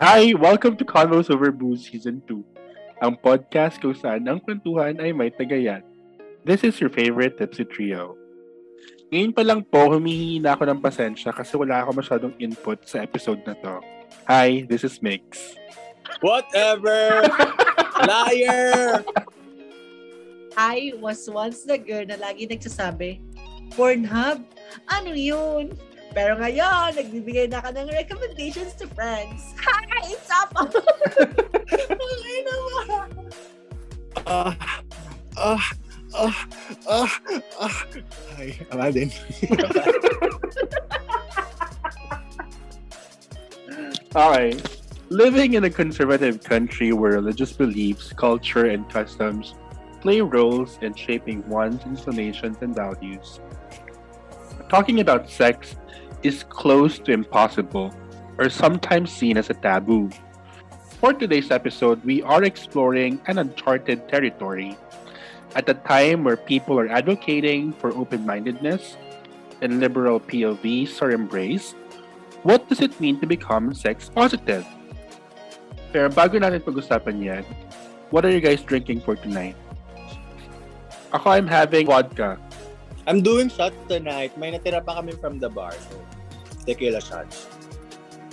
[0.00, 0.32] Hi!
[0.32, 5.28] Welcome to Convos Over Booze Season 2, ang podcast kung saan ang kwentuhan ay may
[5.28, 5.84] tagayan.
[6.40, 8.16] This is your favorite Tipsy Trio.
[9.12, 13.04] Ngayon pa lang po, humihingi na ako ng pasensya kasi wala ako masyadong input sa
[13.04, 13.76] episode na to.
[14.24, 15.52] Hi, this is Mix.
[16.24, 17.20] Whatever!
[18.08, 19.04] Liar!
[20.56, 23.20] I was once the girl na lagi nagsasabi,
[23.76, 24.48] Pornhub?
[24.88, 25.76] Ano yun?
[26.10, 29.54] Pero ngayon, nagbibigay na ka ng recommendations to friends.
[29.62, 30.10] Hi!
[30.10, 30.50] It's up!
[30.58, 32.86] okay naman.
[34.26, 34.54] Ah,
[35.38, 35.64] ah,
[36.14, 36.36] ah,
[36.90, 37.12] ah,
[37.62, 37.76] ah.
[38.38, 39.10] Ay, Aladdin.
[44.10, 44.58] Okay.
[45.10, 49.54] Living in a conservative country where religious beliefs, culture, and customs
[50.00, 53.38] play roles in shaping one's inclinations and values,
[54.70, 55.74] talking about sex
[56.22, 57.90] is close to impossible
[58.38, 60.08] or sometimes seen as a taboo.
[61.02, 64.78] For today's episode, we are exploring an uncharted territory
[65.58, 68.96] at a time where people are advocating for open mindedness
[69.60, 71.74] and liberal POVs are embraced.
[72.46, 74.64] What does it mean to become sex positive?
[75.90, 77.44] Pero bago natin pag-usapan yan,
[78.14, 79.58] what are you guys drinking for tonight?
[81.10, 82.38] Ako, I'm having vodka.
[83.10, 84.38] I'm doing shots tonight.
[84.38, 85.74] May natira pa kami from the bar.
[85.74, 85.98] So,
[86.62, 87.50] tequila shots.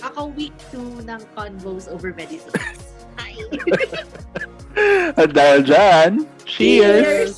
[0.06, 2.94] Ako week 2 ng convos over medicines.
[3.18, 3.34] Hi!
[5.18, 6.10] At dahil dyan,
[6.46, 7.02] cheers!
[7.02, 7.34] Cheers!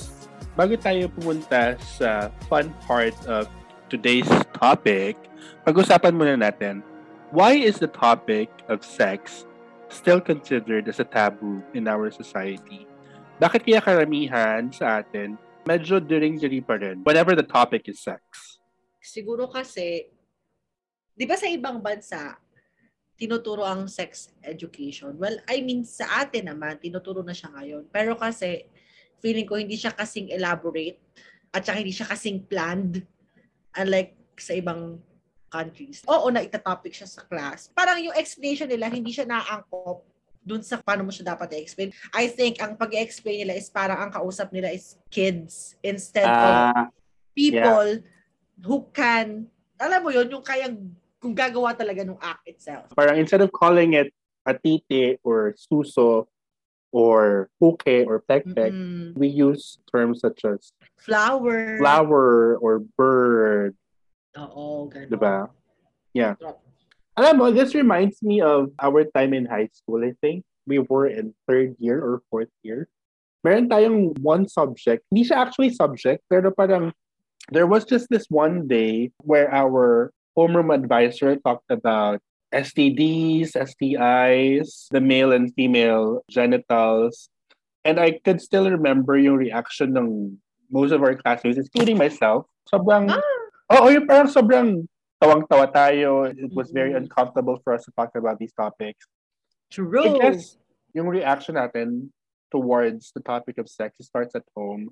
[0.52, 3.48] Bago tayo pumunta sa fun part of
[3.88, 5.16] today's topic,
[5.64, 6.84] pag-usapan muna natin,
[7.32, 9.48] why is the topic of sex
[9.88, 12.84] still considered as a taboo in our society?
[13.40, 18.58] Bakit kaya karamihan sa atin medyo diring-diri pa rin whenever the topic is sex?
[18.98, 20.10] Siguro kasi,
[21.14, 22.34] di ba sa ibang bansa,
[23.14, 25.14] tinuturo ang sex education?
[25.14, 27.86] Well, I mean, sa atin naman, tinuturo na siya ngayon.
[27.92, 28.66] Pero kasi,
[29.22, 30.98] feeling ko hindi siya kasing elaborate
[31.52, 33.04] at saka hindi siya kasing planned
[33.76, 34.98] unlike sa ibang
[35.52, 36.00] countries.
[36.08, 37.68] Oo, na itatopic siya sa class.
[37.76, 40.09] Parang yung explanation nila, hindi siya naangkop
[40.50, 41.94] dun sa paano mo siya dapat i-explain.
[42.10, 46.74] I think ang pag explain nila is parang ang kausap nila is kids instead of
[46.74, 46.90] Ah,
[47.38, 48.02] people
[48.58, 49.46] who can,
[49.78, 50.90] alam mo yun, yung kayang,
[51.22, 52.90] kung gagawa talaga ng act itself.
[52.98, 54.10] parang instead of calling it
[54.42, 56.26] atite or suso
[56.90, 61.78] or puke or pekpek, Mm, we use terms such as flower.
[61.78, 63.76] flower or bird,
[64.34, 65.06] Oo, ganun.
[65.12, 65.36] diba?
[66.16, 66.34] Yeah.
[67.18, 70.44] Alam mo, this reminds me of our time in high school, I think.
[70.66, 72.86] We were in third year or fourth year.
[73.42, 75.02] Meron tayong one subject.
[75.10, 76.92] Hindi siya actually subject, pero parang
[77.50, 82.20] there was just this one day where our homeroom advisor talked about
[82.52, 87.28] STDs, STIs, the male and female genitals.
[87.84, 90.36] And I could still remember yung reaction ng
[90.70, 92.46] most of our classmates, including myself.
[92.68, 93.80] Sobrang, Ah.
[93.80, 94.84] oo, yung parang sobrang
[95.20, 96.32] tawang-tawa tayo.
[96.32, 97.04] It was very Mhm.
[97.04, 99.04] uncomfortable for us to talk about these topics.
[99.68, 100.02] True.
[100.02, 100.56] I guess
[100.96, 102.10] yung reaction natin
[102.50, 104.90] towards the topic of sex starts at home.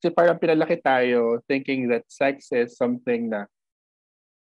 [0.00, 3.50] Kasi parang pinalaki tayo thinking that sex is something na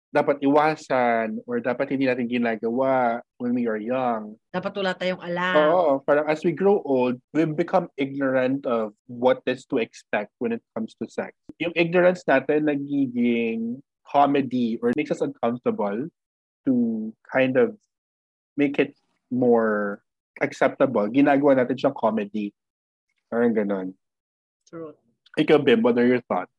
[0.09, 4.41] dapat iwasan or dapat hindi natin ginagawa when we are young.
[4.49, 5.55] Dapat wala tayong alam.
[5.69, 10.56] Oo, parang as we grow old, we become ignorant of what is to expect when
[10.56, 11.37] it comes to sex.
[11.60, 16.08] Yung ignorance natin nagiging comedy or makes us uncomfortable
[16.66, 16.74] to
[17.28, 17.76] kind of
[18.56, 18.96] make it
[19.30, 20.02] more
[20.41, 21.06] acceptable.
[21.12, 22.50] Ginagawa natin siyang comedy.
[23.28, 23.92] Parang ganon.
[24.64, 24.97] True.
[25.36, 26.52] Ikaw, Bim, what are your thoughts?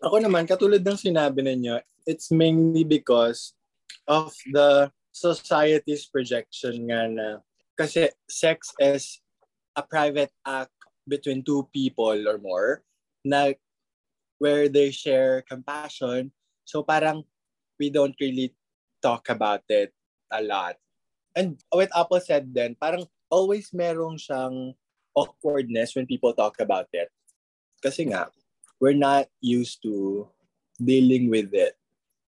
[0.00, 1.76] Ako naman, katulad ng sinabi ninyo,
[2.08, 3.52] it's mainly because
[4.08, 7.26] of the society's projection nga na
[7.76, 9.20] kasi sex is
[9.76, 10.72] a private act
[11.04, 12.86] between two people or more
[13.26, 13.52] na
[14.40, 16.32] where they share compassion.
[16.70, 17.26] So parang
[17.82, 18.54] we don't really
[19.02, 19.90] talk about it
[20.30, 20.78] a lot.
[21.34, 24.78] And what Apple said then, parang always merong siyang
[25.18, 27.10] awkwardness when people talk about it.
[27.82, 28.30] Kasi nga,
[28.78, 30.30] we're not used to
[30.78, 31.74] dealing with it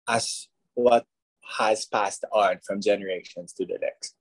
[0.08, 1.04] as what
[1.60, 4.16] has passed on from generations to the next.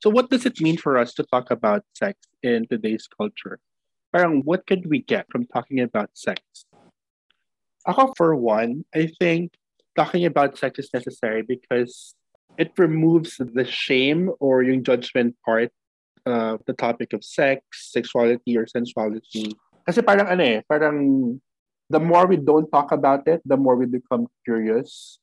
[0.00, 3.60] So what does it mean for us to talk about sex in today's culture?
[4.08, 6.40] Parang what could we get from talking about sex?
[7.86, 9.52] Ako, for one, I think
[9.96, 12.14] talking about sex is necessary because
[12.56, 15.70] it removes the shame or yung judgment part
[16.24, 17.60] of the topic of sex,
[17.92, 19.52] sexuality, or sensuality.
[19.84, 20.96] Kasi parang ano eh, parang
[21.90, 25.20] the more we don't talk about it, the more we become curious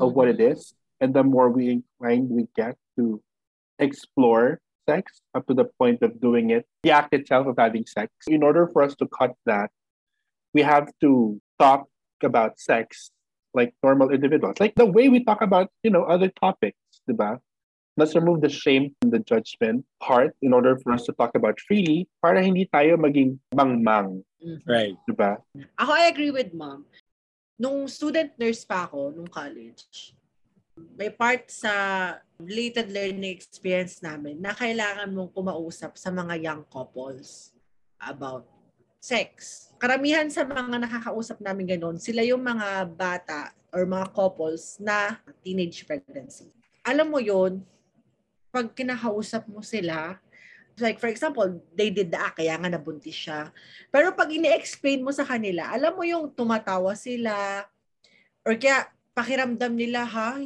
[0.00, 3.20] of what it is, and the more we inclined we get to
[3.78, 8.12] explore sex up to the point of doing it, the act itself of having sex.
[8.28, 9.68] In order for us to cut that,
[10.56, 11.84] we have to talk
[12.24, 13.12] about sex
[13.52, 14.56] like normal individuals.
[14.56, 17.44] Like the way we talk about, you know, other topics, diba?
[18.00, 21.60] Let's remove the shame and the judgment part in order for us to talk about
[21.60, 24.64] freely para hindi tayo maging mangmang, Mhm.
[24.64, 24.96] Right.
[25.04, 25.40] diba?
[25.76, 26.88] Ako, I agree with mom.
[27.56, 30.12] Nung student nurse pa ako, nung college,
[30.96, 31.72] may part sa
[32.36, 37.56] related learning experience namin na kailangan mong kumausap sa mga young couples
[37.96, 38.44] about
[39.06, 39.70] sex.
[39.78, 45.86] Karamihan sa mga nakakausap namin ganun, sila yung mga bata or mga couples na teenage
[45.86, 46.50] pregnancy.
[46.82, 47.62] Alam mo yon
[48.50, 50.18] pag kinakausap mo sila,
[50.80, 53.52] like for example, they did the act, kaya nga nabuntis siya.
[53.94, 57.62] Pero pag ini-explain mo sa kanila, alam mo yung tumatawa sila,
[58.42, 60.40] or kaya pakiramdam nila, ha?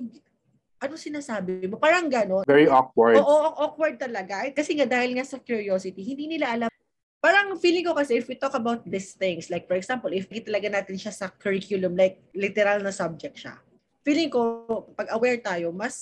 [0.80, 1.76] Ano sinasabi mo?
[1.78, 2.48] Parang gano'n.
[2.48, 3.20] Very awkward.
[3.20, 4.42] Oo, awkward talaga.
[4.50, 6.70] Kasi nga dahil nga sa curiosity, hindi nila alam.
[7.20, 10.72] Parang feeling ko kasi if we talk about these things, like for example, if talaga
[10.72, 13.60] natin siya sa curriculum, like literal na subject siya,
[14.00, 14.64] feeling ko,
[14.96, 16.00] pag aware tayo, mas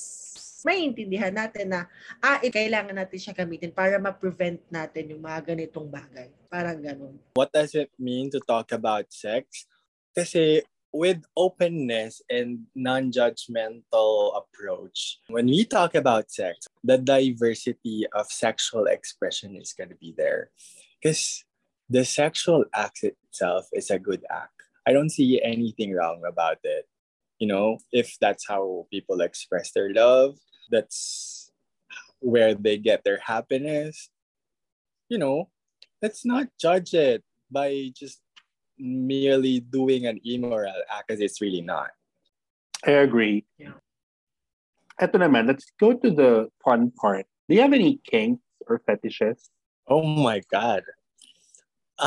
[0.63, 1.91] maintindihan natin na,
[2.23, 6.31] ah, eh, kailangan natin siya gamitin para ma-prevent natin yung mga ganitong bagay.
[6.47, 7.19] Parang ganun.
[7.35, 9.67] What does it mean to talk about sex?
[10.15, 10.63] Kasi
[10.95, 19.55] with openness and non-judgmental approach, when we talk about sex, the diversity of sexual expression
[19.59, 20.51] is going to be there.
[21.01, 21.45] Because
[21.89, 24.53] the sexual act itself is a good act.
[24.87, 26.87] I don't see anything wrong about it.
[27.39, 30.39] You know, if that's how people express their love,
[30.71, 31.53] that's
[32.21, 34.11] where they get their happiness.
[35.09, 35.51] You know,
[36.03, 38.21] let's not judge it by just
[38.79, 41.91] merely doing an immoral act because it's really not.
[42.87, 43.45] I agree.
[43.59, 43.79] Yeah.
[45.01, 47.27] Eto naman, let's go to the fun part.
[47.49, 49.51] Do you have any kinks or fetishes?
[49.89, 50.85] Oh my God.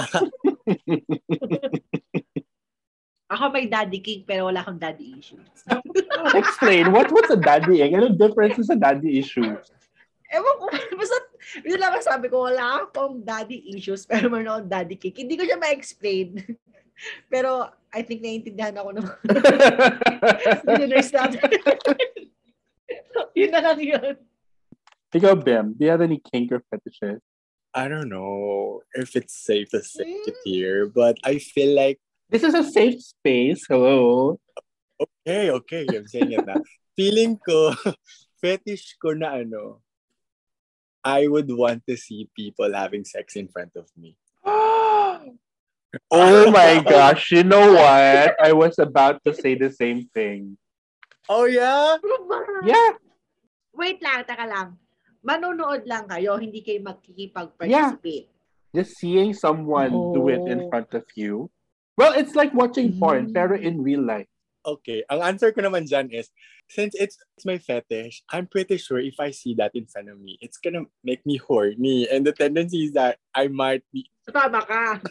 [3.31, 5.48] Ako may daddy king pero wala akong daddy issues.
[6.42, 7.95] Explain, what what's a daddy ing?
[7.95, 9.56] Ano difference sa daddy issue?
[10.31, 10.66] Ewan ko,
[11.00, 11.18] basta,
[11.63, 15.24] yun lang ang sabi ko, wala akong daddy issues, pero meron akong daddy cake.
[15.24, 16.39] Hindi ko siya ma-explain.
[17.31, 19.07] pero, I think naiintindihan ako ng
[20.63, 21.51] listeners natin.
[23.36, 24.16] yun na lang yun.
[25.12, 27.19] Ikaw, Bim, do you have any kink or fetishes?
[27.73, 32.00] I don't know if it's safe to say it here, but I feel like
[32.31, 33.68] This is a safe space.
[33.68, 34.39] Hello.
[35.00, 36.63] okay, okay, I'm saying it na.
[36.95, 37.75] Feeling ko,
[38.39, 39.83] fetish ko na ano,
[41.03, 44.15] I would want to see people having sex in front of me.
[44.47, 45.27] oh
[46.56, 48.39] my gosh, you know what?
[48.39, 50.56] I was about to say the same thing.
[51.27, 52.00] Oh yeah?
[52.63, 52.95] Yeah,
[53.71, 54.75] Wait lang, taka lang.
[55.21, 58.27] Manonood lang kayo, hindi kayo magkikipag-participate.
[58.71, 60.69] just seeing someone do it in Oh.
[60.71, 61.51] front of you.
[62.00, 63.33] Well, it's like watching porn, Mm.
[63.35, 64.31] pero in real life.
[64.63, 66.31] Okay, ang answer ko naman dyan is,
[66.71, 70.23] since it's, it's my fetish, I'm pretty sure if I see that in front of
[70.23, 72.07] me, it's gonna make me horny.
[72.07, 75.04] And the tendency is that I might be, tama ka.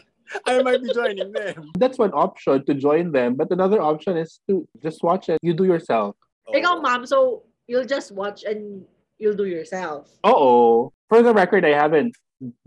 [0.49, 1.69] I might be joining them.
[1.77, 5.37] That's one option to join them, but another option is to just watch it.
[5.45, 6.17] You do yourself.
[6.49, 8.87] Ikaw, ma'am, so you'll just watch and
[9.21, 10.09] you'll do yourself.
[10.25, 12.17] Oh, for the record, I haven't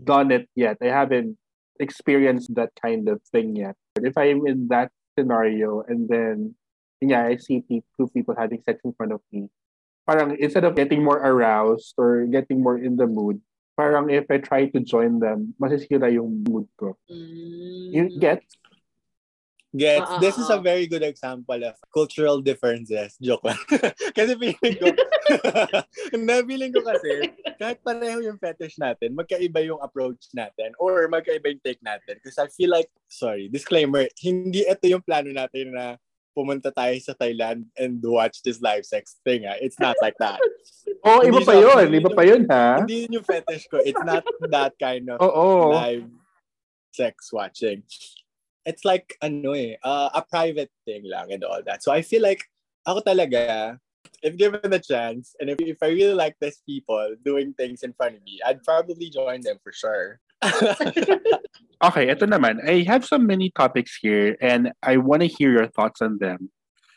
[0.01, 0.79] done it yet.
[0.81, 1.35] I haven't
[1.79, 3.75] experienced that kind of thing yet.
[3.93, 6.55] But if I'm in that scenario and then,
[7.03, 9.51] yeah, I see two people having sex in front of me,
[10.07, 13.41] parang instead of getting more aroused or getting more in the mood,
[13.75, 16.95] parang if I try to join them, masisira yung mood ko.
[17.11, 18.19] You Mm.
[18.19, 18.39] get?
[19.75, 23.19] Gets, ah, this is a very good example of cultural differences.
[23.23, 23.59] Joke lang.
[24.15, 24.87] kasi feeling ko,
[26.15, 31.51] na feeling ko kasi, kahit pareho yung fetish natin, magkaiba yung approach natin or magkaiba
[31.51, 32.15] yung take natin.
[32.23, 35.99] Because I feel like, sorry, disclaimer, hindi ito yung plano natin na
[36.31, 39.43] pumunta tayo sa Thailand and watch this live sex thing.
[39.47, 39.59] Ah.
[39.59, 40.39] It's not like that.
[41.05, 41.87] Oh, iba Hindi pa siya- yun.
[42.01, 42.65] Iba pa yun, ha?
[42.81, 43.77] hindi yun yung fetish ko.
[43.77, 45.69] It's not that kind of Oo.
[45.77, 46.09] live
[46.89, 47.85] sex watching.
[48.65, 51.83] It's like, ano eh, uh, a private thing lang and all that.
[51.83, 52.43] So I feel like,
[52.85, 53.77] ako talaga,
[54.21, 57.93] if given the chance, and if, if I really like these people doing things in
[57.93, 60.19] front of me, I'd probably join them for sure.
[61.83, 62.63] Okay, ito naman.
[62.63, 66.49] I have so many topics here and I want to hear your thoughts on them.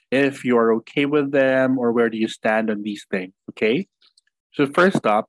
[0.08, 3.90] If you're okay with them or where do you stand on these things, okay?
[4.54, 5.28] So first up,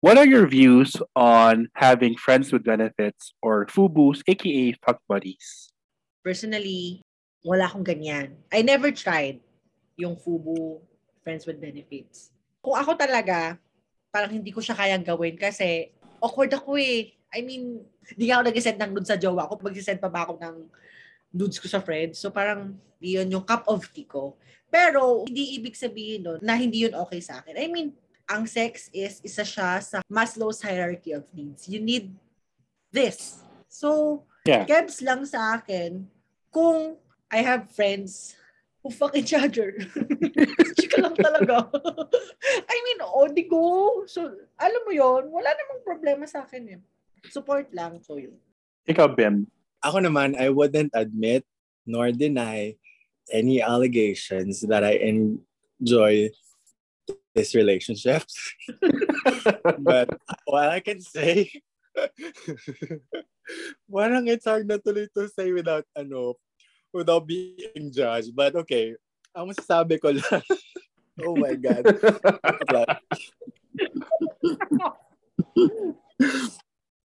[0.00, 5.74] what are your views on having friends with benefits or FUBUs, aka fuck buddies?
[6.22, 7.02] Personally,
[7.42, 8.38] wala akong ganyan.
[8.52, 9.42] I never tried
[9.98, 10.78] yung FUBU
[11.22, 12.30] Friends with Benefits.
[12.62, 13.58] Kung ako talaga,
[14.14, 15.90] parang hindi ko siya kayang gawin kasi
[16.22, 17.14] awkward ako eh.
[17.34, 17.82] I mean,
[18.14, 19.60] hindi ako nag-send ng nudes sa jowa ko.
[19.60, 20.56] Mag-send pa ba ako ng
[21.34, 22.22] nudes ko sa friends?
[22.22, 24.38] So parang yun yung cup of tea ko.
[24.68, 27.56] Pero hindi ibig sabihin nun na hindi yun okay sa akin.
[27.56, 27.92] I mean,
[28.28, 31.64] ang sex is isa siya sa Maslow's hierarchy of needs.
[31.64, 32.12] You need
[32.92, 33.40] this.
[33.66, 34.64] So, Yeah.
[34.64, 36.08] kebs lang sa akin
[36.48, 36.96] kung
[37.28, 38.32] I have friends
[38.80, 39.76] who fuck each other.
[40.80, 41.68] Chika lang talaga.
[42.72, 44.04] I mean, oh, di go.
[44.08, 46.80] So, alam mo yon wala namang problema sa akin eh.
[47.28, 48.00] Support lang.
[48.00, 48.40] So, yun.
[48.88, 49.44] Ikaw, Bim.
[49.84, 51.44] Ako naman, I wouldn't admit
[51.84, 52.72] nor deny
[53.28, 56.32] any allegations that I enjoy
[57.38, 58.26] this relationship.
[59.78, 60.10] but
[60.42, 61.46] what I can say,
[63.86, 66.34] parang it's hard na tuloy to say without, ano,
[66.90, 68.34] without being judged.
[68.34, 68.98] But okay,
[69.30, 70.42] ang masasabi ko lang,
[71.22, 71.86] oh my God.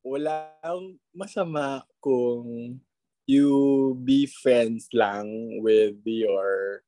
[0.01, 2.81] Walang masama kung
[3.25, 3.49] you
[4.05, 6.84] be friends lang with your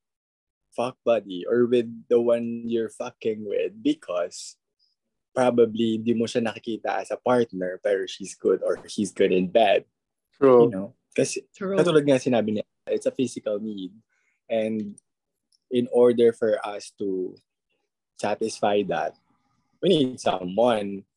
[0.76, 4.60] fuck buddy or with the one you're fucking with because
[5.32, 9.48] probably di mo siya nakikita as a partner pero she's good or he's good in
[9.48, 9.88] bed.
[10.36, 10.68] True.
[10.68, 10.88] You know?
[11.16, 11.80] Kasi True.
[11.80, 13.96] katulad nga sinabi niya, it's a physical need.
[14.52, 15.00] And
[15.72, 17.34] in order for us to
[18.20, 19.16] satisfy that,
[19.80, 21.08] we need someone.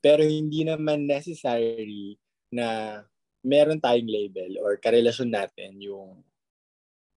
[0.00, 2.16] Pero hindi naman necessary
[2.48, 3.00] na
[3.44, 6.24] meron tayong label or karelasyon natin yung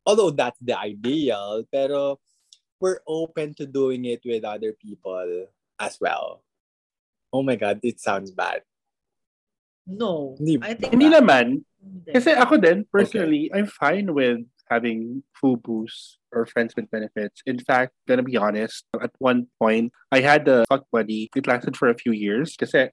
[0.06, 2.20] although that's the ideal, pero
[2.80, 5.48] we're open to doing it with other people
[5.80, 6.44] as well.
[7.34, 8.62] Oh my God, it sounds bad.
[9.88, 10.36] No.
[10.38, 11.66] Hindi I think Hindi naman.
[11.82, 12.12] Hindi.
[12.14, 17.42] Kasi ako din, personally, I'm fine with having FUBUs or friends with benefits.
[17.46, 21.30] In fact, gonna be honest, at one point, I had a fuck buddy.
[21.36, 22.58] It lasted for a few years.
[22.58, 22.90] Kasi,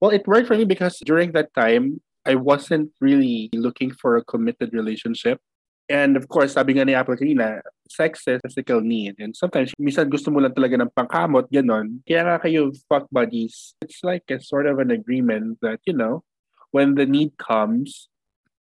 [0.00, 4.24] well, it worked for me because during that time, I wasn't really looking for a
[4.24, 5.40] committed relationship.
[5.88, 9.20] And of course, sabi nga ni Apple kanina, sex is a physical need.
[9.20, 12.00] And sometimes, minsan gusto mo lang talaga ng pangkamot, ganon.
[12.08, 13.76] Kaya nga kayo fuck buddies.
[13.84, 16.24] It's like a sort of an agreement that, you know,
[16.72, 18.08] when the need comes,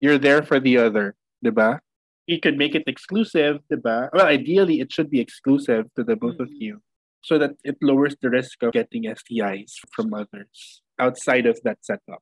[0.04, 1.80] you're there for the other, diba?
[2.28, 4.10] You could make it exclusive, diba?
[4.12, 6.60] Well, ideally, it should be exclusive to the both of Mhm.
[6.60, 6.76] you
[7.24, 12.22] so that it lowers the risk of getting STIs from others outside of that setup.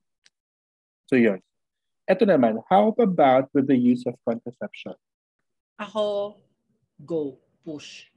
[1.10, 1.42] So yun.
[2.04, 4.92] Eto naman, how about with the use of contraception?
[5.80, 6.36] Ako,
[7.08, 8.12] go, push.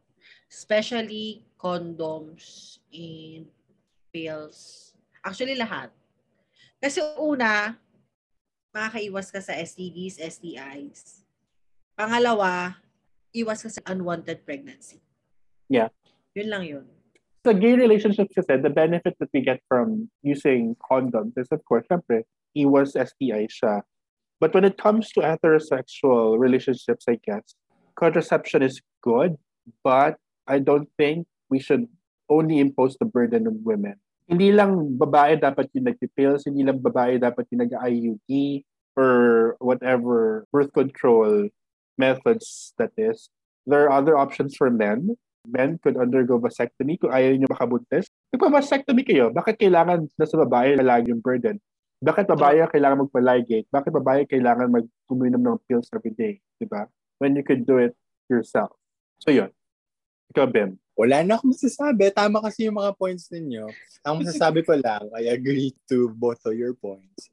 [0.50, 3.46] Especially condoms and
[4.10, 4.90] pills.
[5.22, 5.94] Actually, lahat.
[6.82, 7.78] Kasi una,
[8.74, 11.22] makakaiwas ka sa STDs, STIs.
[11.94, 12.74] Pangalawa,
[13.30, 14.98] iwas ka sa unwanted pregnancy.
[15.70, 15.94] Yeah.
[16.34, 16.86] Yun lang yun.
[17.46, 21.86] Sa gay relationships kasi, the benefit that we get from using condoms is, of course,
[21.86, 22.26] syempre,
[22.56, 23.84] iwas STI siya.
[24.40, 27.56] But when it comes to heterosexual relationships, I guess,
[27.96, 29.36] contraception is good,
[29.84, 30.16] but
[30.48, 31.88] I don't think we should
[32.28, 33.96] only impose the burden on women.
[34.26, 38.30] Hindi lang babae dapat yung nagpipills, hindi lang babae dapat yung nag-IUD
[38.98, 41.48] or whatever birth control
[41.94, 43.30] methods that is.
[43.66, 45.14] There are other options for men.
[45.46, 48.10] Men could undergo vasectomy kung ayaw nyo makabuntis.
[48.34, 51.62] Nagpa-vasectomy kayo, bakit kailangan na sa babae lagi yung burden?
[52.06, 53.66] Bakit babae kailangan magpa-ligate?
[53.66, 56.38] Bakit babae kailangan mag-uminom ng pills every day?
[56.54, 56.86] Diba?
[57.18, 57.98] When you could do it
[58.30, 58.78] yourself.
[59.18, 59.50] So yun.
[60.30, 60.78] Ikaw, Bim.
[60.94, 62.14] Wala na akong masasabi.
[62.14, 63.66] Tama kasi yung mga points ninyo.
[64.06, 67.26] Ang masasabi ko lang, I agree to both of your points.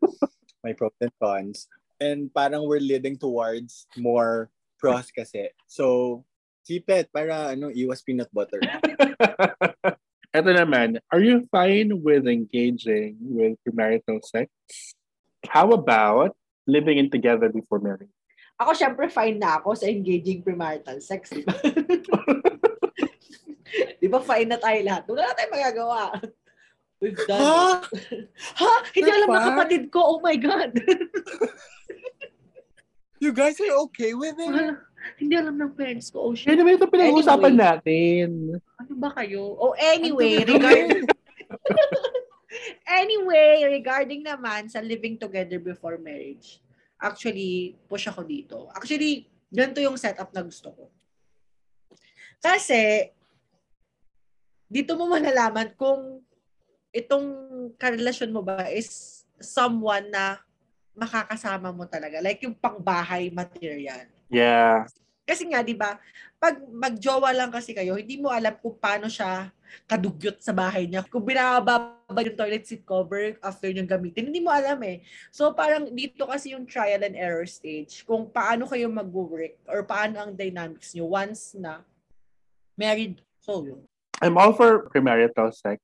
[0.65, 1.69] My pros and cons.
[2.01, 4.49] And parang we're leading towards more
[4.81, 5.53] pros kasi.
[5.69, 6.25] So,
[6.65, 8.59] keep it para ano, iwas peanut butter.
[10.33, 14.49] Ito naman, are you fine with engaging with premarital sex?
[15.45, 16.33] How about
[16.65, 18.09] living in together before marriage?
[18.57, 21.53] Ako, syempre, fine na ako sa engaging premarital sex, di ba?
[24.01, 25.03] di ba, fine na tayo lahat.
[25.05, 26.01] Wala na tayong magagawa.
[26.97, 27.83] We've done Ha?
[27.93, 28.29] it.
[28.57, 28.73] Ha?
[28.89, 29.49] Hindi alam ng fine.
[29.53, 30.17] kapatid ko.
[30.17, 30.73] Oh my God.
[33.23, 34.51] You guys are okay with it?
[34.51, 34.83] Wala.
[35.15, 36.27] Hindi alam ng parents ko.
[36.27, 36.59] Oh, shit.
[36.59, 37.63] naman ito pinag-uusapan Anyway.
[37.63, 38.27] natin.
[39.03, 39.59] Ba kayo?
[39.59, 41.03] Oh, anyway, regarding
[42.87, 46.63] anyway, regarding naman sa living together before marriage.
[46.95, 48.71] Actually, push ako dito.
[48.71, 50.87] Actually, ganito yung setup na gusto ko.
[52.39, 53.11] Kasi,
[54.71, 56.23] dito mo malalaman kung
[56.95, 57.27] itong
[57.75, 60.39] karelasyon mo ba is someone na
[60.95, 62.23] makakasama mo talaga.
[62.23, 64.07] Like yung pangbahay material.
[64.31, 64.87] Yeah.
[65.27, 65.99] Kasi nga, di ba,
[66.43, 69.47] pag magjowa lang kasi kayo, hindi mo alam kung paano siya
[69.87, 71.07] kadugyot sa bahay niya.
[71.07, 75.07] Kung binababa yung toilet seat cover after niyang gamitin, hindi mo alam eh.
[75.31, 80.19] So parang dito kasi yung trial and error stage, kung paano kayo mag-work or paano
[80.19, 81.79] ang dynamics niyo once na
[82.75, 83.23] married.
[83.39, 83.87] So yun.
[84.19, 85.79] I'm all for premarital sex.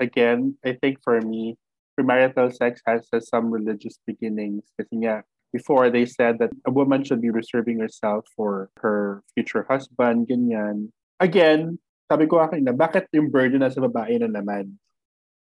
[0.00, 1.60] Again, I think for me,
[2.00, 4.72] premarital sex has, has some religious beginnings.
[4.72, 5.20] Kasi nga,
[5.52, 10.92] before they said that a woman should be reserving herself for her future husband, ganyan.
[11.20, 14.76] Again, sabi ko akin na, bakit yung burden na sa babae na naman?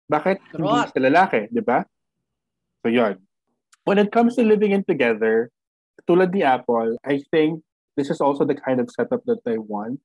[0.06, 1.82] Bakit hindi sa lalaki, di ba?
[2.82, 3.18] So, yun.
[3.82, 5.50] When it comes to living in together,
[6.06, 7.62] tulad ni Apple, I think
[7.98, 9.98] this is also the kind of setup that I want.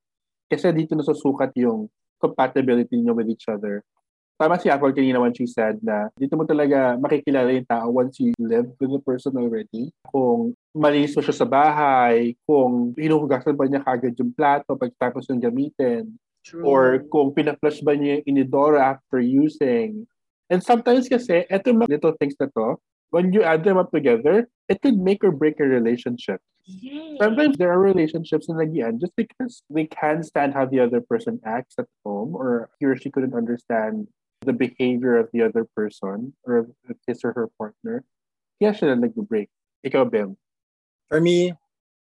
[0.50, 3.86] Kasi dito nasusukat yung compatibility niyo with each other
[4.42, 8.18] tama si Apple kanina when she said na dito mo talaga makikilala yung tao once
[8.18, 9.94] you live with the person already.
[10.10, 15.38] Kung malinis mo siya sa bahay, kung hinuhugasan ba niya kagad yung plato pagtapos yung
[15.38, 16.10] gamitin,
[16.42, 16.66] True.
[16.66, 16.84] or
[17.14, 20.10] kung pinaflush ba niya yung inidoro after using.
[20.50, 22.82] And sometimes kasi, eto mga little things na to,
[23.14, 26.42] when you add them up together, it could make or break a relationship.
[26.66, 27.22] Yes.
[27.22, 31.38] Sometimes there are relationships na nagian just because they can't stand how the other person
[31.46, 34.08] acts at home or he or she couldn't understand
[34.42, 36.68] the behavior of the other person or of
[37.06, 38.04] his or her partner.
[38.58, 39.50] Kaya siya na nag-break.
[39.86, 40.38] Ikaw, Bim.
[41.10, 41.54] For me,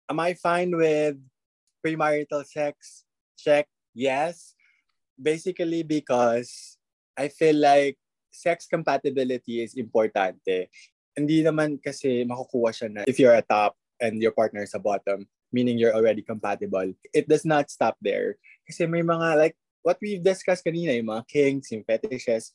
[0.09, 1.17] am I fine with
[1.85, 3.05] premarital sex?
[3.37, 4.53] Check, yes.
[5.21, 6.77] Basically because
[7.17, 7.97] I feel like
[8.33, 10.69] sex compatibility is importante.
[11.13, 14.81] Hindi naman kasi makukuha siya na if you're a top and your partner is a
[14.81, 16.89] bottom, meaning you're already compatible.
[17.13, 18.39] It does not stop there.
[18.65, 22.53] Kasi may mga like what we've discussed kanina, yung mga kinks, yung fetishes,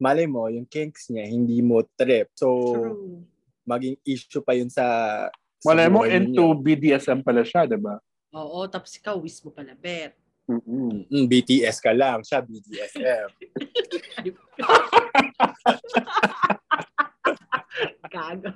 [0.00, 2.28] malay mo, yung kinks niya, hindi mo trip.
[2.36, 3.24] So, True.
[3.64, 4.84] maging issue pa yun sa...
[5.64, 6.62] Wala mo into ninyo.
[6.62, 7.98] BDSM pala siya, diba?
[8.36, 10.14] Oo, tapos ikaw, wish mo pala, bet.
[10.46, 11.10] Mm-mm.
[11.10, 13.28] Mm, BTS ka lang, siya BDSM.
[18.12, 18.54] Gago.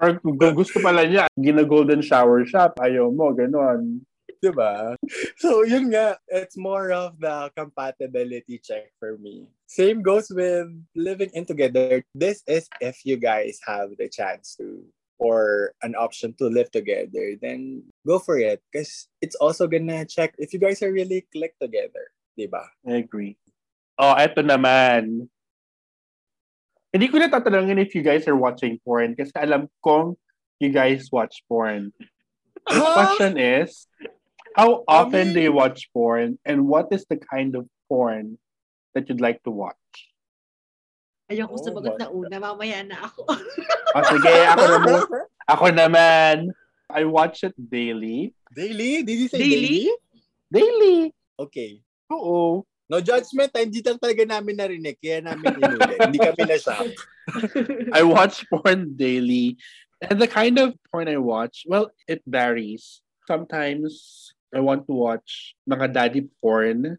[0.00, 4.00] Or kung gusto pala niya, gina-golden shower shop, ayaw mo, ganon.
[4.46, 4.94] Diba?
[5.36, 9.50] So, yun nga, it's more of the compatibility check for me.
[9.66, 12.04] Same goes with living in together.
[12.14, 14.86] This is if you guys have the chance to
[15.18, 18.62] or an option to live together, then go for it.
[18.70, 22.12] Because it's also gonna check if you guys are really click together.
[22.38, 22.68] Diba?
[22.86, 23.36] I agree.
[23.96, 25.28] Oh, eto naman.
[26.92, 30.16] Hindi ko na tatanungin if you guys are watching porn kasi alam kong
[30.60, 31.92] you guys watch porn.
[32.68, 33.86] The question is,
[34.56, 38.40] how often do you watch porn and what is the kind of porn
[38.96, 39.76] that you'd like to watch?
[41.28, 43.28] Ayoko Oh sumagot na una, mamaya na ako.
[43.28, 44.98] O sige, ako naman.
[45.44, 46.36] Ako naman.
[46.88, 48.32] I watch it daily.
[48.54, 49.02] Daily?
[49.02, 49.90] Did you say Daily?
[49.90, 49.92] daily?
[50.48, 50.98] Daily.
[51.36, 51.82] Okay.
[52.14, 52.62] Oo.
[52.86, 54.96] No judgment, hindi lang talaga namin narinig.
[55.02, 55.98] Kaya namin inulit.
[56.06, 56.94] hindi kami na-shock.
[57.90, 59.58] I watch porn daily.
[59.98, 63.02] And the kind of porn I watch, well, it varies.
[63.26, 66.96] Sometimes I want to watch mga daddy porn.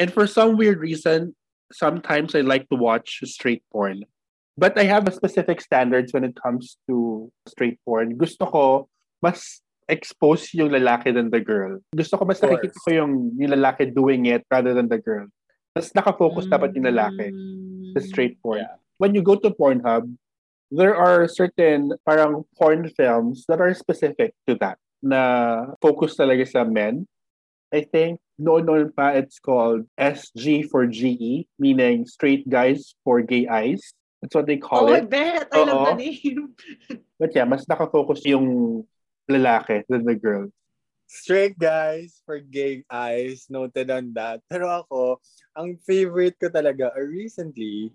[0.00, 1.36] And for some weird reason,
[1.68, 4.08] sometimes I like to watch straight porn.
[4.56, 8.16] But I have a specific standards when it comes to straight porn.
[8.16, 8.64] Gusto ko
[9.20, 11.76] mas expose yung lalaki than the girl.
[11.92, 15.28] Gusto ko mas nakikita ko yung, yung lalaki doing it rather than the girl.
[15.76, 17.92] Mas nakafocus dapat yung lalaki Mm.
[17.92, 18.64] the straight porn.
[18.64, 18.80] Yeah.
[18.96, 20.08] When you go to Pornhub,
[20.70, 25.20] there are certain parang porn films that are specific to that na
[25.84, 27.04] focus talaga sa men.
[27.74, 33.94] I think noon-noon pa it's called SG for GE, meaning straight guys for gay eyes.
[34.24, 35.10] That's what they call Oh, I it.
[35.10, 35.52] bet.
[35.52, 35.88] I love Oo.
[35.92, 36.56] the name.
[37.20, 38.82] But yeah, mas nakafocus yung
[39.30, 40.48] lalaki than the girl.
[41.06, 44.40] Straight guys for gay eyes, noted on that.
[44.48, 45.20] Pero ako,
[45.54, 47.92] ang favorite ko talaga, or recently,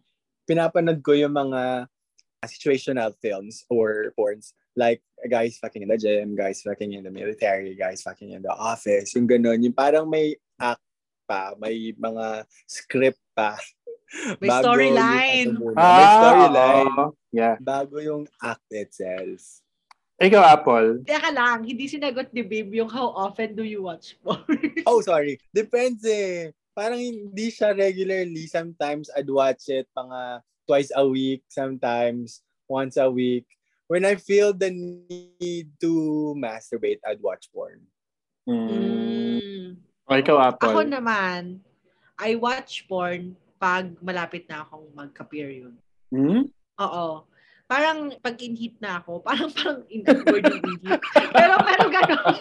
[0.47, 1.89] pinapanood ko yung mga
[2.47, 4.53] situational films or porns.
[4.75, 8.53] Like, guys fucking in the gym, guys fucking in the military, guys fucking in the
[8.53, 9.15] office.
[9.15, 9.63] Yung ganun.
[9.63, 10.83] Yung parang may act
[11.27, 13.59] pa, may mga script pa.
[14.41, 15.53] May storyline.
[15.53, 15.77] ano muna.
[15.77, 16.93] may storyline.
[16.97, 17.05] oo.
[17.29, 17.55] Yeah.
[17.61, 19.61] Bago yung act itself.
[20.19, 21.05] Ikaw, Apple.
[21.07, 24.75] Teka lang, hindi sinagot ni Babe yung how often do you watch porn?
[24.83, 25.39] Oh, sorry.
[25.55, 26.51] Depends eh.
[26.75, 28.43] Parang hindi siya regularly.
[28.49, 31.41] Sometimes I'd watch it mga twice a week.
[31.49, 33.49] Sometimes once a week.
[33.89, 37.81] When I feel the need to masturbate, I'd watch porn.
[38.45, 38.69] Mm.
[38.69, 39.69] Mm.
[40.05, 40.69] O, ikaw, Apple.
[40.69, 41.65] Ako naman,
[42.21, 45.73] I watch porn pag malapit na akong magka-period.
[46.13, 46.53] Hmm?
[46.77, 47.25] Oo.
[47.65, 51.01] Parang pag in-heat na ako, parang parang in word yung in-heat.
[51.33, 52.37] Pero pero gano'n.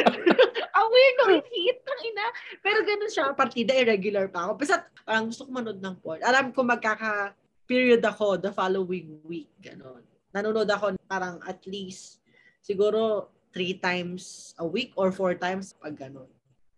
[0.80, 2.26] Ang weird no hit ng ina.
[2.64, 4.52] Pero ganun siya, partida irregular pa ako.
[4.64, 6.20] Basta parang gusto ko manood ng porn.
[6.24, 7.36] Alam ko magkaka
[7.70, 10.02] period ako the following week, ganun.
[10.34, 12.18] Nanonood ako parang at least
[12.58, 16.26] siguro three times a week or four times pag ganun.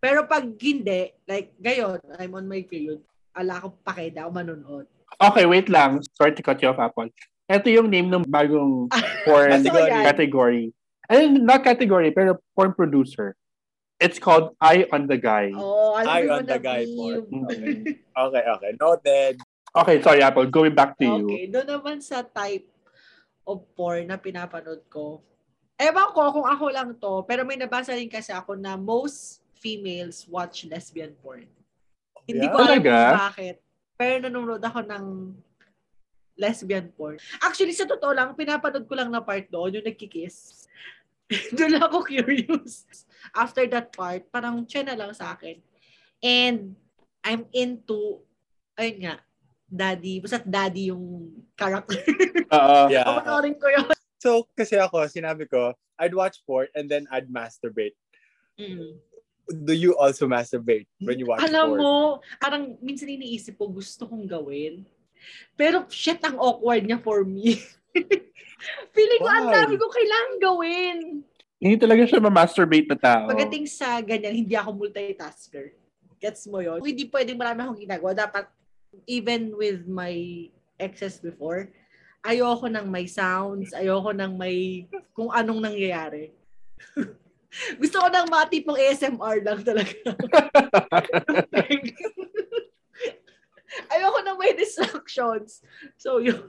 [0.04, 3.00] Pero pag hindi, like ngayon, I'm on my period,
[3.32, 4.86] ala ko pakeda ako manonood.
[5.16, 6.04] Okay, wait lang.
[6.12, 7.08] Sorry to cut you off, Apple.
[7.48, 8.92] Ito yung name ng bagong
[9.24, 10.04] porn Category.
[10.04, 10.64] category.
[11.08, 13.32] And not category, pero porn producer.
[14.02, 15.54] It's called Eye on the Guy.
[15.54, 17.22] Oh, alam Eye on the guy porn.
[17.46, 17.94] Okay.
[18.12, 18.70] Okay, okay.
[18.76, 19.34] Noted.
[19.72, 20.44] Okay, sorry, Apple.
[20.52, 21.24] Going back to you.
[21.24, 22.68] Okay, doon naman sa type
[23.48, 25.24] of porn na pinapanood ko.
[25.80, 30.28] Ewan ko kung ako lang to, pero may nabasa rin kasi ako na most females
[30.28, 31.48] watch lesbian porn.
[32.28, 32.52] Hindi Yeah?
[32.52, 33.56] ko alam kung bakit.
[33.96, 35.04] Pero nanonood ako ng
[36.36, 37.16] lesbian porn.
[37.40, 40.68] Actually, sa totoo lang, pinapanood ko lang na part doon, yung nagkikiss.
[41.56, 42.84] doon ako curious.
[43.32, 45.58] After that part, parang try na lang sa akin.
[46.20, 46.76] And
[47.24, 48.20] I'm into,
[48.76, 49.16] ayun nga,
[49.72, 51.96] daddy, basta daddy yung character.
[52.56, 52.92] Oo.
[52.92, 53.04] Yeah.
[53.08, 53.88] Papanoorin ko yun.
[54.20, 57.96] So, kasi ako, sinabi ko, I'd watch porn and then I'd masturbate.
[58.60, 59.00] Mm.
[59.48, 61.80] Do you also masturbate when you watch Alam porn?
[61.80, 61.94] mo,
[62.38, 64.84] parang minsan iniisip ko gusto kong gawin.
[65.56, 67.58] Pero shit, ang awkward niya for me.
[68.94, 70.98] Feeling ko ang dami ko kailangan gawin.
[71.62, 73.26] Hindi talaga siya ma-masturbate na tao.
[73.30, 75.74] Pagdating sa ganyan, hindi ako multitasker.
[76.18, 76.82] Gets mo yon?
[76.82, 78.10] Hindi pwedeng marami akong ginagawa.
[78.14, 78.46] Dapat,
[79.06, 80.48] even with my
[80.80, 81.68] exes before,
[82.24, 86.30] ayoko nang may sounds, ayoko nang may kung anong nangyayari.
[87.80, 89.92] Gusto ko ng mga tipong ASMR lang talaga.
[93.92, 95.60] ayoko nang may distractions.
[96.00, 96.40] So, yun.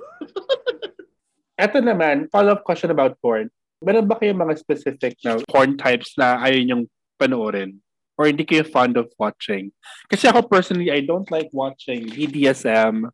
[1.64, 3.52] Ito naman, follow-up question about porn.
[3.84, 6.86] Meron ba kayong mga specific na porn types na ayaw niyong
[7.20, 7.83] panoorin?
[8.14, 9.74] Or hindi kayo fond of watching?
[10.06, 13.10] Kasi ako personally, I don't like watching BDSM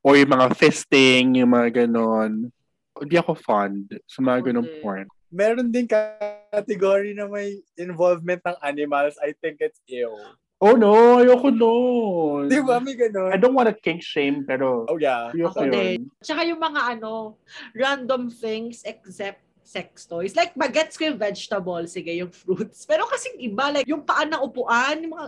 [0.00, 2.48] or yung mga fisting, yung mga ganon.
[2.96, 4.80] Hindi ako fond sa mga ganong Okay.
[4.80, 5.06] porn.
[5.30, 9.14] Meron din category na may involvement ng animals.
[9.22, 10.10] I think it's ew.
[10.60, 12.48] Oh no, ayoko nun.
[12.52, 12.80] Di ba?
[12.80, 13.32] May ganun.
[13.32, 15.32] I don't wanna kink shame, pero Oh, yeah.
[15.32, 15.72] ayoko Ako yun.
[15.72, 16.00] din.
[16.20, 17.36] Tsaka yung mga ano,
[17.72, 20.34] random things except sex toys.
[20.34, 22.84] Like, magets ko yung vegetable, sige, yung fruits.
[22.84, 25.26] Pero kasing iba, like, yung paan ng upuan, yung mga,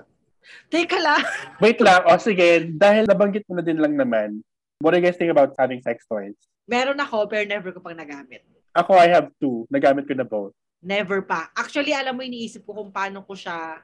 [0.69, 1.23] teka lang.
[1.63, 4.43] Wait lang, o sige, dahil nabanggit mo na din lang naman,
[4.83, 6.35] what do you guys think about having sex toys?
[6.67, 8.43] Meron ako, pero never ko pang nagamit.
[8.73, 9.69] Ako, I have two.
[9.69, 10.57] Nagamit ko na both.
[10.83, 11.53] Never pa.
[11.55, 13.79] Actually, alam mo, iniisip ko kung paano ko siya,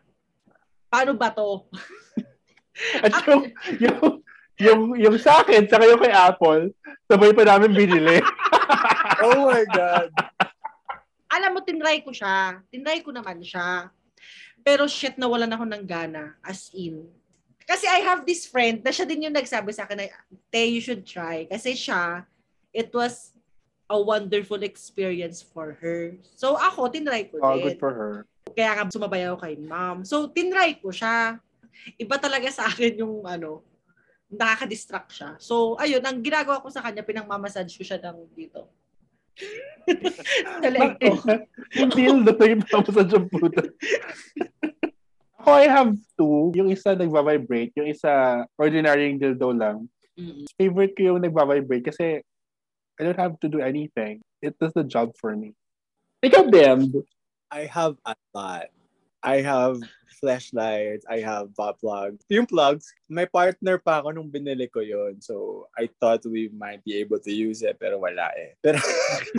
[0.91, 1.69] paano ba to?
[3.05, 3.45] At yung,
[3.79, 3.99] yung,
[4.59, 6.75] yung, yung sa akin, saka yung kay Apple,
[7.07, 8.19] sabay pa namin binili.
[9.23, 10.11] Oh my God.
[11.29, 12.63] alam mo, tinry ko siya.
[12.73, 13.93] Tinry ko naman siya.
[14.65, 16.35] Pero shit, nawalan ako ng gana.
[16.43, 17.07] As in.
[17.69, 20.09] Kasi I have this friend na siya din yung nagsabi sa akin na,
[20.49, 21.45] Te, you should try.
[21.45, 22.25] Kasi siya,
[22.73, 23.37] it was
[23.89, 26.17] a wonderful experience for her.
[26.37, 27.73] So ako, tinry ko oh, din.
[27.73, 28.15] good for her.
[28.53, 30.05] Kaya nga sumabay ako kay ma'am.
[30.05, 31.41] So, tinry ko siya.
[31.95, 33.63] Iba talaga sa akin yung ano,
[34.29, 35.31] nakaka-distract siya.
[35.41, 38.69] So, ayun, ang ginagawa ko sa kanya, pinang-mamassage ko siya ng dito.
[41.01, 41.09] Ko.
[41.79, 43.63] yung dildo na yung sa dyan puta.
[45.39, 46.53] Ako, I have two.
[46.59, 49.89] Yung isa nagva-vibrate, yung isa ordinary yung dildo lang.
[50.19, 50.45] Mm-mm.
[50.59, 52.21] Favorite ko yung nagva-vibrate kasi
[52.99, 54.21] I don't have to do anything.
[54.43, 55.55] It does the job for me.
[56.21, 56.91] Ikaw, Dem.
[57.49, 58.69] I have a lot.
[59.23, 59.79] I have
[60.19, 62.27] flashlights, I have butt plugs.
[62.29, 66.83] Yung plugs, may partner pa ako nung binili ko yon So, I thought we might
[66.83, 68.59] be able to use it, pero wala eh.
[68.59, 68.83] Pero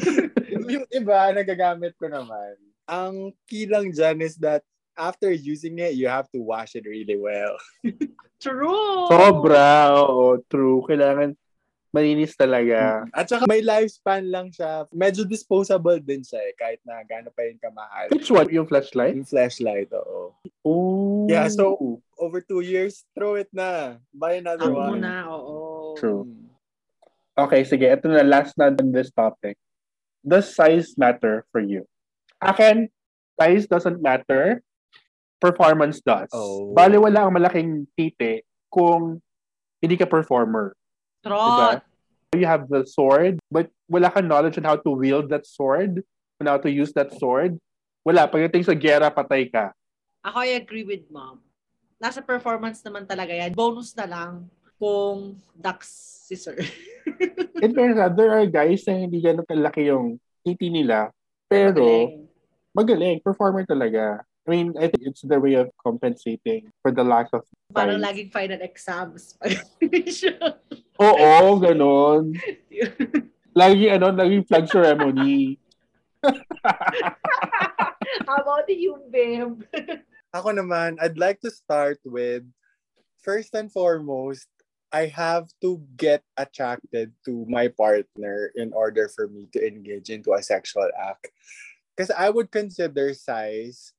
[0.73, 2.55] yung iba, nagagamit ko naman.
[2.89, 4.63] Ang key lang dyan is that
[4.99, 7.55] after using it, you have to wash it really well.
[8.43, 9.07] True!
[9.11, 9.95] Sobra.
[9.95, 10.83] Oo, true.
[10.87, 11.35] Kailangan
[11.89, 13.06] malinis talaga.
[13.13, 14.86] At saka may lifespan lang siya.
[14.93, 18.08] Medyo disposable din siya eh, kahit na gano'n pa yun kamahal.
[18.13, 18.49] Which one?
[18.54, 19.17] Yung flashlight?
[19.17, 20.34] Yung flashlight, oo.
[20.62, 21.25] Oh.
[21.25, 23.95] Yeah, so- Over two years, throw it na.
[24.12, 25.02] Buy another Ako one.
[25.02, 25.95] na, oo.
[25.95, 26.28] True.
[27.39, 27.88] Okay, sige.
[27.88, 29.56] Ito na, last na on this topic.
[30.19, 31.88] Does size matter for you?
[32.43, 32.91] Akin,
[33.39, 34.60] size doesn't matter.
[35.39, 36.28] Performance does.
[36.36, 36.75] Oh.
[36.75, 39.23] Bali wala ang malaking titi kung
[39.80, 40.75] hindi ka performer.
[41.23, 41.84] Trot.
[42.38, 46.05] You have the sword, but wala kang knowledge on how to wield that sword,
[46.38, 47.58] on how to use that sword.
[48.05, 48.29] Wala.
[48.29, 49.73] Pagdating sa gera, patay ka.
[50.21, 51.41] Ako, I agree with mom.
[51.97, 53.51] Nasa performance naman talaga yan.
[53.58, 54.45] Bonus na lang
[54.79, 55.89] kung ducks
[56.29, 56.55] si sir.
[57.65, 61.12] In fairness, ah, there are guys na hindi ganun kalaki yung titi nila,
[61.51, 62.13] pero Magaling.
[62.71, 64.23] magaling, performer talaga.
[64.49, 68.17] I mean, I think it's their way of compensating for the lack of Parang science.
[68.17, 69.38] laging final exams.
[70.97, 72.33] Oo, ganon.
[73.59, 75.62] Lagi, ano, laging flag ceremony.
[78.25, 79.62] How about you, Bim?
[80.33, 82.41] Ako naman, I'd like to start with,
[83.21, 84.49] first and foremost,
[84.89, 90.33] I have to get attracted to my partner in order for me to engage into
[90.33, 91.29] a sexual act.
[91.93, 93.93] Because I would consider size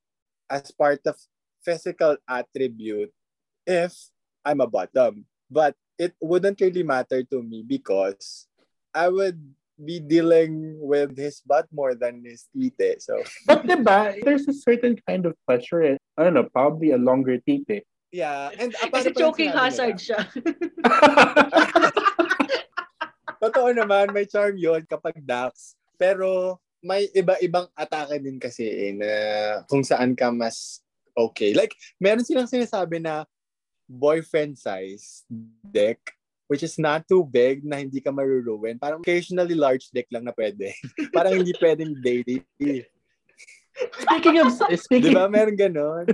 [0.51, 1.15] as part of
[1.63, 3.15] physical attribute
[3.63, 3.95] if
[4.43, 5.23] I'm a bottom.
[5.47, 8.51] But it wouldn't really matter to me because
[8.91, 9.39] I would
[9.79, 13.01] be dealing with his butt more than his tite.
[13.01, 16.99] So But diba, there's a certain kind of pleasure in, I don't know, probably a
[17.01, 17.87] longer tite.
[18.11, 18.51] yeah.
[18.59, 20.27] And Kasi choking hazard nila?
[20.27, 20.27] siya.
[23.41, 25.73] Totoo naman, may charm yun kapag Dax.
[25.97, 29.11] Pero may iba-ibang atake din kasi eh, na
[29.69, 30.81] kung saan ka mas
[31.13, 31.53] okay.
[31.53, 33.25] Like, meron silang sinasabi na
[33.85, 35.27] boyfriend size
[35.67, 35.99] dick
[36.51, 38.75] which is not too big na hindi ka maruruin.
[38.75, 40.75] Parang occasionally large dick lang na pwede.
[41.15, 42.43] Parang hindi pwedeng daily.
[44.03, 44.51] speaking of
[44.83, 45.31] speaking ba?
[45.31, 46.11] Meron ganon.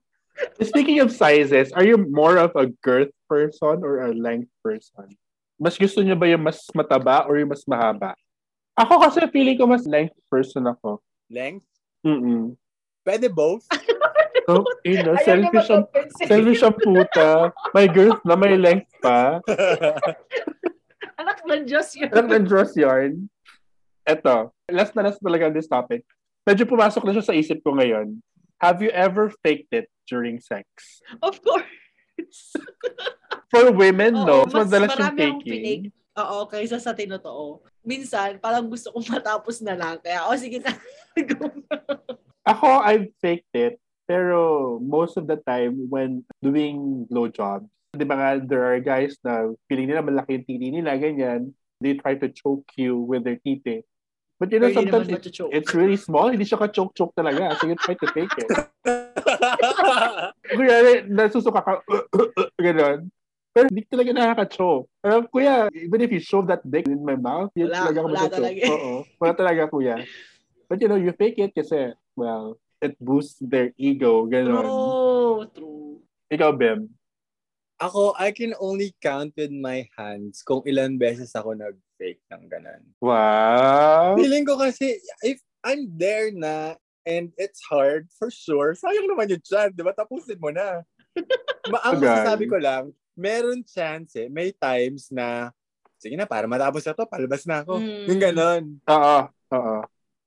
[0.64, 5.12] speaking of sizes, are you more of a girth person or a length person?
[5.60, 8.16] Mas gusto niyo ba yung mas mataba or yung mas mahaba?
[8.78, 11.02] Ako kasi feeling ko mas length person ako.
[11.28, 11.66] Length?
[12.06, 12.54] Mm-mm.
[13.02, 13.64] Pwede both.
[14.48, 15.84] So, you know, selfish ang,
[16.26, 17.52] selfish ang puta.
[17.76, 19.38] May girth na may length pa.
[21.20, 22.08] Anak ng Diyos yun.
[22.10, 23.28] Alam ng Dross yarn.
[24.08, 26.02] Eto, last na last talaga on this topic.
[26.48, 28.18] Medyo pumasok na siya sa isip ko ngayon.
[28.58, 30.66] Have you ever faked it during sex?
[31.20, 32.56] Of course.
[33.52, 34.44] For women, no.
[34.44, 35.52] Oo, Mas madalas yung marami akong faking.
[35.52, 35.82] pinig.
[36.20, 37.64] Oo, kaysa sa tinotoo.
[37.80, 39.96] Minsan, parang gusto kong matapos na lang.
[40.02, 40.72] Kaya, o sige na.
[42.50, 43.80] Ako, I've faked it.
[44.10, 49.54] Pero most of the time, when doing blowjobs, di ba nga, there are guys na
[49.70, 51.54] feeling nila malaki yung titi nila, ganyan.
[51.78, 53.86] They try to choke you with their titi.
[54.40, 56.32] But you know, Pero hindi sometimes it, it's really small.
[56.32, 57.60] Hindi siya ka-choke-choke talaga.
[57.60, 58.48] So you try to fake it.
[60.56, 61.72] Kuya, nasusuka ka,
[62.56, 63.04] gano'n.
[63.50, 64.86] Pero hindi talaga nakaka-choke.
[65.02, 68.08] Pero kuya, even if you shove that dick in my mouth, hindi Wala, talaga ako
[68.08, 68.62] wala talaga.
[68.70, 68.92] Oo.
[69.18, 69.96] Wala talaga, kuya.
[70.70, 74.70] But you know, you fake it kasi, well, it boosts their ego, gano'n.
[74.70, 75.90] True, true.
[76.30, 76.94] Ikaw, Bim.
[77.82, 82.84] Ako, I can only count with my hands kung ilan beses ako nag-fake ng ganon.
[83.02, 84.14] Wow.
[84.14, 89.42] Feeling ko kasi, if I'm there na, and it's hard, for sure, sayang naman yung
[89.42, 89.96] chance, di ba?
[89.96, 90.86] Tapusin mo na.
[91.66, 92.04] Ma- ang Agad.
[92.04, 95.52] masasabi ko lang, meron chance eh, may times na,
[96.00, 97.76] sige na, para matapos na to, palabas na ako.
[97.76, 98.04] Mm.
[98.08, 98.62] Yung ganon.
[98.88, 99.18] Oo.
[99.52, 99.76] Oo.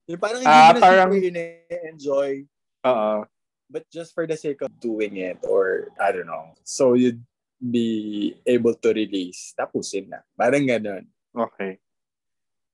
[0.05, 2.45] Yung parang hindi Ah, mo na parang- ine-enjoy,
[2.85, 3.25] Oo.
[3.65, 6.53] but just for the sake of doing it, or I don't know.
[6.61, 7.23] So you'd
[7.57, 9.55] be able to release.
[9.57, 10.21] Tapusin na.
[10.37, 11.09] Parang ganon.
[11.33, 11.79] Okay.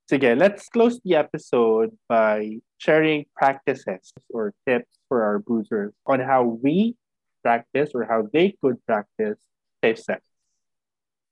[0.09, 6.41] Sige, let's close the episode by sharing practices or tips for our boozers on how
[6.41, 6.97] we
[7.45, 9.37] practice or how they could practice
[9.83, 10.21] safe sex.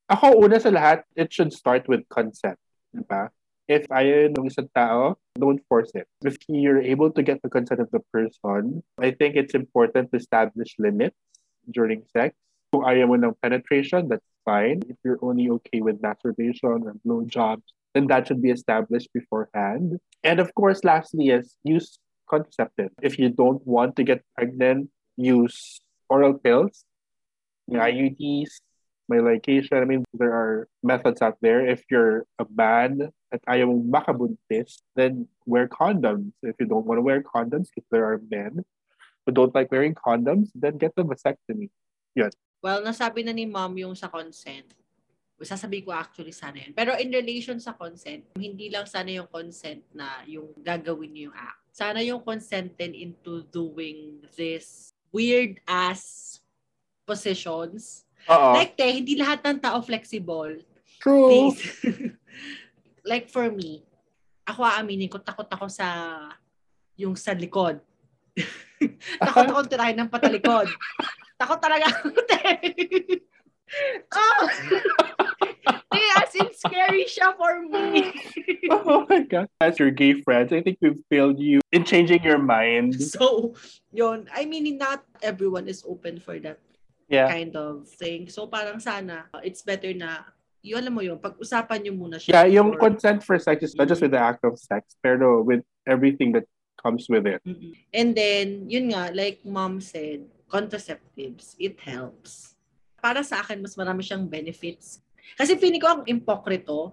[0.08, 2.56] Ako, una sa lahat, it should start with consent.
[2.96, 3.30] Diba?
[3.68, 6.08] If ayaw ng isang tao, don't force it.
[6.24, 10.24] If you're able to get the consent of the person, I think it's important to
[10.24, 11.20] establish limits
[11.68, 12.32] during sex.
[12.72, 14.80] Kung ayaw mo ng penetration, that's fine.
[14.88, 20.00] If you're only okay with masturbation or blowjobs, then that should be established beforehand.
[20.24, 22.00] And of course, lastly is use
[22.32, 22.96] contraceptive.
[23.04, 24.88] If you don't want to get pregnant,
[25.20, 26.87] use oral pills,
[27.68, 28.60] yung IUDs,
[29.08, 29.80] may lication.
[29.80, 31.64] I mean, there are methods out there.
[31.64, 36.36] If you're a man at ayaw mong makabuntis, then wear condoms.
[36.44, 38.64] If you don't want to wear condoms, if there are men
[39.26, 41.72] who don't like wearing condoms, then get the vasectomy.
[42.64, 44.74] Well, nasabi na ni mom yung sa consent.
[45.38, 46.74] Sasabi ko actually sana yun.
[46.74, 51.38] Pero in relation sa consent, hindi lang sana yung consent na yung gagawin niyo yung
[51.38, 51.62] act.
[51.70, 56.42] Sana yung consent din into doing this weird ass
[57.08, 58.04] positions.
[58.28, 58.60] Oo.
[58.60, 60.60] Like, te, hindi lahat ng tao flexible.
[61.00, 61.56] True.
[63.08, 63.88] Like for me,
[64.44, 65.88] ako aaminin ko, takot ako sa
[67.00, 67.80] yung sa likod.
[69.24, 70.68] takot ako tirahin ng patalikod.
[71.40, 72.12] takot talaga ako.
[72.28, 72.44] te.
[74.12, 74.44] oh!
[75.88, 78.12] Te, as in scary siya for me.
[78.68, 79.48] oh my God.
[79.64, 83.00] As your gay friends, I think we've failed you in changing your mind.
[83.00, 83.56] so,
[83.96, 84.28] yun.
[84.36, 86.60] I mean, not everyone is open for that
[87.08, 87.32] Yeah.
[87.32, 88.28] kind of thing.
[88.28, 90.28] So, parang sana, uh, it's better na,
[90.60, 92.36] yun, alam mo yun, pag-usapan nyo muna siya.
[92.36, 95.40] Yeah, yung before- consent for sex is not just with the act of sex, pero
[95.40, 96.44] with everything that
[96.76, 97.40] comes with it.
[97.48, 97.74] Mm-mm.
[97.96, 102.56] And then, yun nga, like mom said, contraceptives, it helps.
[103.00, 105.00] Para sa akin, mas marami siyang benefits.
[105.40, 106.92] Kasi feeling ko ang impokrito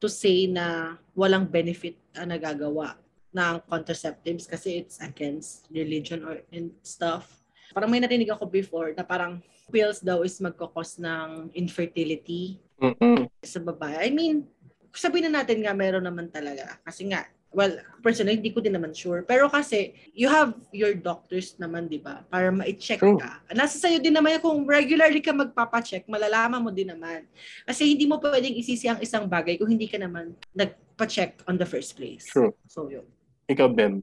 [0.00, 2.96] to say na walang benefit ang nagagawa
[3.32, 7.41] ng contraceptives kasi it's against religion or and stuff.
[7.72, 9.40] Parang may narinig ako before na parang
[9.72, 13.26] pills daw is magkakos ng infertility Mm-mm.
[13.40, 13.96] sa babae.
[14.04, 14.44] I mean,
[14.92, 16.76] sabihin na natin nga meron naman talaga.
[16.84, 19.24] Kasi nga, well, personally, hindi ko din naman sure.
[19.24, 22.24] Pero kasi, you have your doctors naman, di ba?
[22.28, 23.20] Para ma-check True.
[23.20, 23.44] ka.
[23.52, 27.28] Nasa sa'yo din naman kung regularly ka magpapacheck, malalaman mo din naman.
[27.68, 31.68] Kasi hindi mo pwedeng isisi ang isang bagay kung hindi ka naman nagpa-check on the
[31.68, 32.28] first place.
[32.28, 32.56] True.
[32.68, 33.04] So, yun.
[33.48, 34.00] Ikaw, Bem.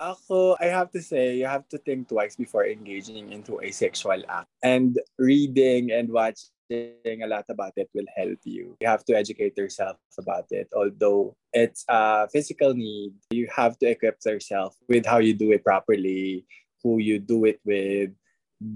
[0.00, 4.16] Ako, I have to say, you have to think twice before engaging into a sexual
[4.32, 4.48] act.
[4.64, 8.80] And reading and watching a lot about it will help you.
[8.80, 10.72] You have to educate yourself about it.
[10.72, 15.62] Although it's a physical need, you have to equip yourself with how you do it
[15.62, 16.46] properly,
[16.82, 18.08] who you do it with,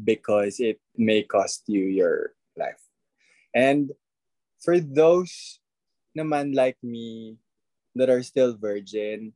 [0.05, 2.85] because it may cost you your life.
[3.55, 3.93] And
[4.61, 5.61] for those
[6.13, 7.39] naman like me
[7.95, 9.33] that are still virgin,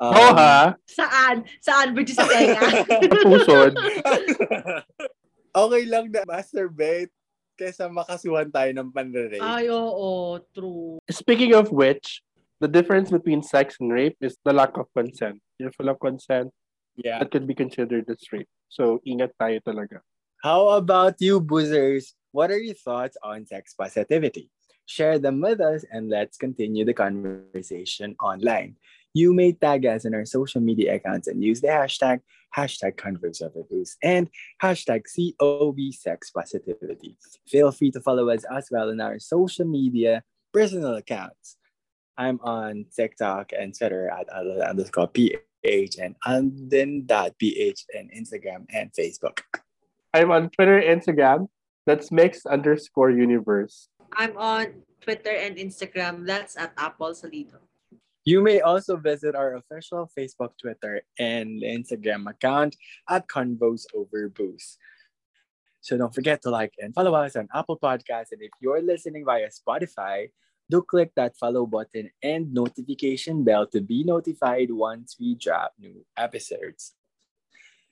[0.00, 0.74] um, Oo ha?
[0.88, 1.44] Saan?
[1.60, 1.92] Saan?
[1.92, 2.60] Bridge sa tenga?
[3.22, 3.76] Pusod.
[5.62, 7.12] okay lang na masturbate
[7.60, 9.44] kaysa makasuhan tayo ng panrerape.
[9.44, 10.40] Ay, oo.
[10.56, 10.96] True.
[11.12, 12.24] Speaking of which,
[12.64, 15.44] the difference between sex and rape is the lack of consent.
[15.60, 16.56] If wala consent,
[16.96, 17.20] yeah.
[17.20, 18.48] that could be considered as rape.
[18.72, 20.00] So, ingat tayo talaga.
[20.40, 22.16] How about you, boozers?
[22.32, 24.48] What are your thoughts on sex positivity?
[24.88, 28.80] Share them with us and let's continue the conversation online.
[29.12, 32.20] You may tag us in our social media accounts and use the hashtag
[32.56, 34.28] hashtag Converse of Booze and
[34.62, 37.16] hashtag COV Sex Positivity.
[37.46, 41.56] Feel free to follow us as well in our social media personal accounts.
[42.18, 49.40] I'm on TikTok and Twitter at Alden underscore PH and Alden.ph and Instagram and Facebook.
[50.12, 51.48] I'm on Twitter, Instagram.
[51.86, 53.88] That's mix underscore universe.
[54.12, 56.26] I'm on Twitter and Instagram.
[56.26, 57.69] That's at Apple Salido.
[58.30, 62.78] You may also visit our official Facebook, Twitter, and Instagram account
[63.10, 64.78] at Convos Over Booze.
[65.82, 68.30] So don't forget to like and follow us on Apple Podcasts.
[68.30, 70.30] And if you're listening via Spotify,
[70.70, 76.06] do click that follow button and notification bell to be notified once we drop new
[76.16, 76.94] episodes.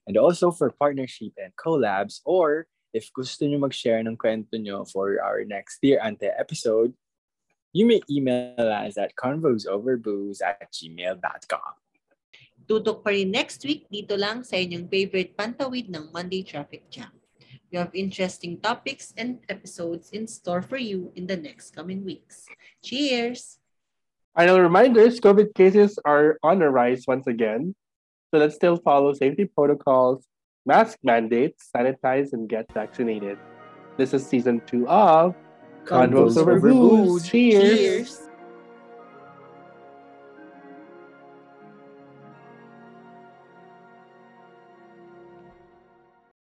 [0.07, 5.19] And also for partnership and collabs, or if gusto nyo mag-share ng kwento nyo for
[5.19, 6.95] our next Dear Ante episode,
[7.73, 11.73] you may email us at convosoverbooze at gmail.com.
[12.69, 17.09] Tutok pa rin next week dito lang sa inyong favorite pantawid ng Monday Traffic Jam.
[17.73, 22.49] We have interesting topics and episodes in store for you in the next coming weeks.
[22.81, 23.61] Cheers!
[24.33, 27.75] Final reminders, COVID cases are on the rise once again.
[28.33, 30.25] So let's still follow safety protocols,
[30.65, 33.37] mask mandates, sanitize, and get vaccinated.
[33.97, 35.35] This is season two of
[35.89, 37.27] Convos Over Booze.
[37.27, 37.79] Cheers.
[37.79, 38.28] Cheers!